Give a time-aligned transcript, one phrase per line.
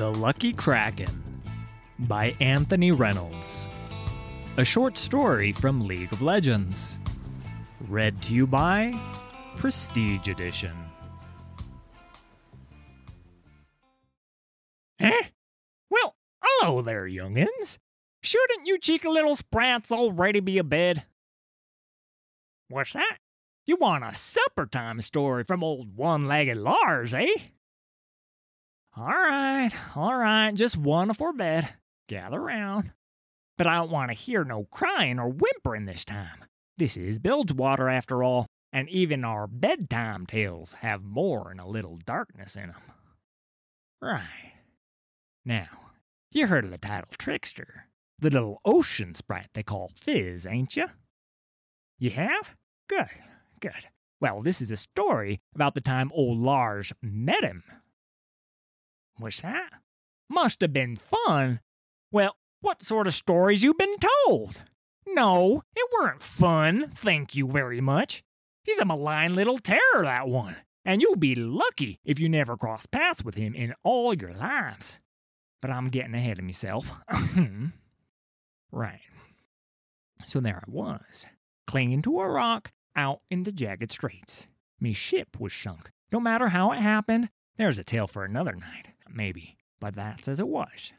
[0.00, 1.42] The Lucky Kraken
[1.98, 3.68] by Anthony Reynolds.
[4.56, 6.98] A short story from League of Legends.
[7.86, 8.98] Read to you by
[9.58, 10.74] Prestige Edition.
[14.98, 15.22] Eh?
[15.90, 17.76] Well, hello there, youngins.
[18.22, 21.02] Shouldn't you cheeky little sprats already be abed?
[22.70, 23.18] What's that?
[23.66, 27.26] You want a supper time story from old one legged Lars, eh?
[29.00, 31.70] All right, all right, just one afore bed.
[32.06, 32.92] Gather round.
[33.56, 36.44] But I don't want to hear no crying or whimpering this time.
[36.76, 41.96] This is Bilgewater after all, and even our bedtime tales have more than a little
[41.96, 42.92] darkness in 'em.
[44.02, 44.52] Right.
[45.46, 45.92] Now,
[46.30, 47.86] you heard of the Tidal Trickster,
[48.18, 50.88] the little ocean sprite they call Fizz, ain't you?
[51.98, 52.54] You have?
[52.86, 53.08] Good,
[53.60, 53.88] good.
[54.20, 57.64] Well, this is a story about the time old Lars met him.
[59.20, 59.70] What's that?
[60.28, 61.60] Must have been fun.
[62.10, 64.62] Well, what sort of stories you been told?
[65.06, 68.22] No, it weren't fun, thank you very much.
[68.64, 72.86] He's a malign little terror, that one, and you'll be lucky if you never cross
[72.86, 75.00] paths with him in all your lives.
[75.60, 76.90] But I'm getting ahead of myself.
[78.72, 79.00] right.
[80.24, 81.26] So there I was,
[81.66, 84.48] clinging to a rock out in the jagged straits.
[84.80, 85.90] Me ship was sunk.
[86.12, 90.40] No matter how it happened, there's a tale for another night, maybe, but that's as
[90.40, 90.92] it was.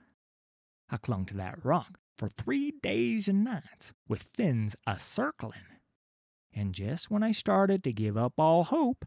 [0.90, 5.62] I clung to that rock for three days and nights, with fins a circling.
[6.54, 9.06] And just when I started to give up all hope,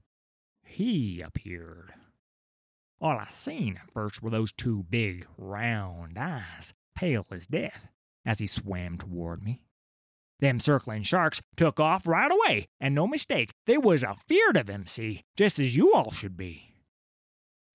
[0.63, 1.93] he appeared.
[3.01, 7.89] All I seen at first were those two big, round eyes, pale as death,
[8.25, 9.61] as he swam toward me.
[10.41, 14.87] Them circling sharks took off right away, and no mistake, they was afeard of him,
[14.87, 16.74] see, just as you all should be.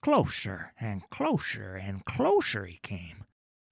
[0.01, 3.25] Closer and closer and closer he came.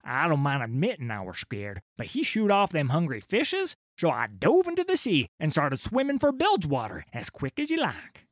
[0.04, 4.10] I don't mind admitting I was scared, but he shoot off them hungry fishes, so
[4.10, 8.26] I dove into the sea and started swimming for Bilgewater as quick as you like.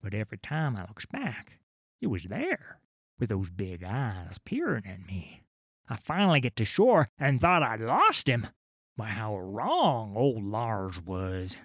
[0.00, 1.58] But every time I looks back,
[2.00, 2.78] he was there,
[3.18, 5.42] with those big eyes peering at me.
[5.88, 8.48] I finally get to shore and thought I'd lost him,
[8.96, 11.56] but how wrong old Lars was.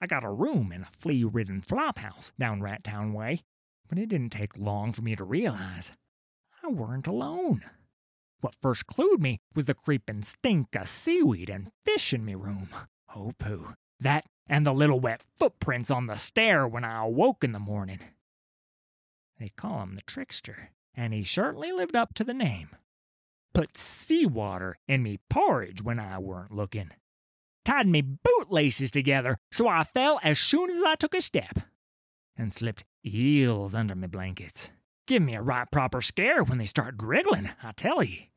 [0.00, 3.42] I got a room in a flea ridden flophouse down Rat Town way,
[3.88, 5.92] but it didn't take long for me to realize
[6.62, 7.62] I weren't alone.
[8.40, 12.68] What first clued me was the creepin' stink of seaweed and fish in me room.
[13.14, 13.74] Oh, pooh.
[14.00, 18.00] That and the little wet footprints on the stair when I awoke in the morning.
[19.38, 22.70] They call him the trickster, and he certainly lived up to the name.
[23.54, 26.90] Put seawater in me porridge when I weren't looking.
[27.64, 31.60] Tied me bootlaces together so I fell as soon as I took a step.
[32.36, 34.70] And slipped eels under me blankets.
[35.06, 38.30] Give me a right proper scare when they start driggling, I tell ye.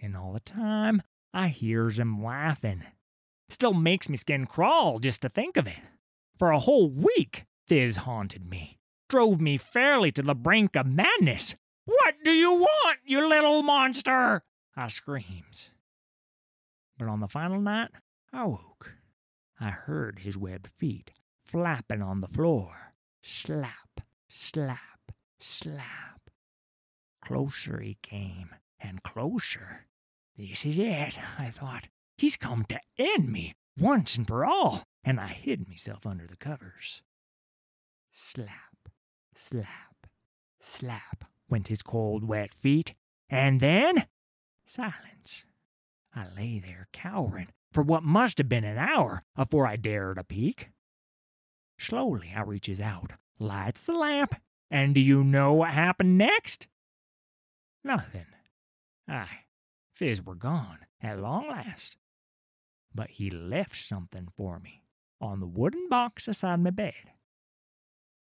[0.00, 1.02] And all the time,
[1.34, 2.84] I hears 'em laughing.
[3.48, 5.80] Still makes me skin crawl just to think of it.
[6.38, 8.78] For a whole week, Fizz haunted me.
[9.08, 11.54] Drove me fairly to the brink of madness.
[11.84, 14.42] What do you want, you little monster?
[14.74, 15.70] I screams.
[16.96, 17.90] But on the final night,
[18.32, 18.94] I woke.
[19.60, 21.12] I heard his webbed feet
[21.44, 22.91] flapping on the floor.
[23.22, 26.30] Slap, slap, slap.
[27.20, 28.50] Closer he came,
[28.80, 29.86] and closer.
[30.36, 31.88] This is it, I thought.
[32.18, 36.36] He's come to end me once and for all, and I hid myself under the
[36.36, 37.02] covers.
[38.10, 38.88] Slap,
[39.34, 40.06] slap,
[40.58, 42.94] slap went his cold, wet feet,
[43.30, 44.06] and then
[44.66, 45.44] silence.
[46.14, 50.24] I lay there cowering for what must have been an hour afore I dared a
[50.24, 50.70] peek.
[51.82, 54.36] Slowly I reaches out, lights the lamp,
[54.70, 56.68] and do you know what happened next?
[57.82, 58.26] Nothing.
[59.08, 59.46] Aye,
[59.92, 61.96] Fizz were gone at long last.
[62.94, 64.84] But he left something for me
[65.20, 67.14] on the wooden box aside my bed.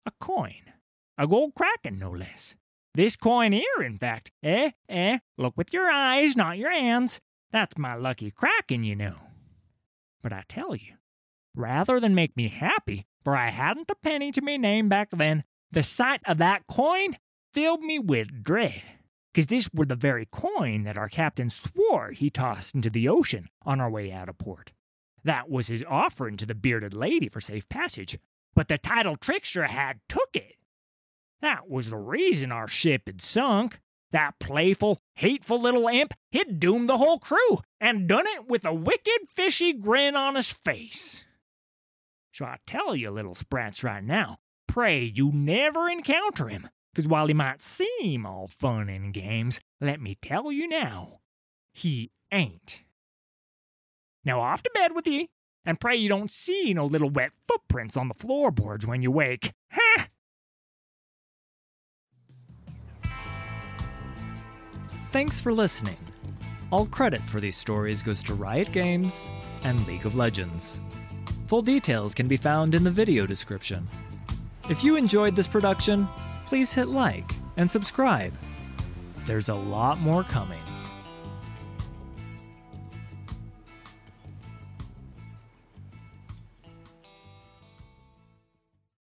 [0.05, 0.71] A coin,
[1.17, 2.55] a gold kraken no less.
[2.95, 4.31] This coin here, in fact.
[4.41, 7.19] Eh, eh, look with your eyes, not your hands.
[7.51, 9.17] That's my lucky kraken, you know.
[10.23, 10.93] But I tell you,
[11.55, 15.43] rather than make me happy, for I hadn't a penny to me name back then,
[15.71, 17.17] the sight of that coin
[17.53, 18.81] filled me with dread.
[19.33, 23.49] 'Cause this were the very coin that our captain swore he tossed into the ocean
[23.63, 24.71] on our way out of port.
[25.23, 28.17] That was his offering to the bearded lady for safe passage,
[28.55, 30.55] but the tidal trickster had took it.
[31.41, 33.79] That was the reason our ship had sunk.
[34.11, 38.73] That playful, hateful little imp had doomed the whole crew, and done it with a
[38.73, 41.23] wicked, fishy grin on his face.
[42.39, 47.27] So I tell you, little sprats, right now, pray you never encounter him, 'cause while
[47.27, 51.19] he might seem all fun and games, let me tell you now,
[51.73, 52.85] he ain't.
[54.23, 55.27] Now off to bed with ye,
[55.65, 59.51] and pray you don't see no little wet footprints on the floorboards when you wake.
[59.73, 60.07] Ha!
[65.07, 65.97] Thanks for listening.
[66.71, 69.29] All credit for these stories goes to Riot Games
[69.65, 70.79] and League of Legends.
[71.49, 73.89] Full details can be found in the video description.
[74.69, 76.07] If you enjoyed this production,
[76.45, 78.33] please hit like and subscribe.
[79.25, 80.61] There's a lot more coming.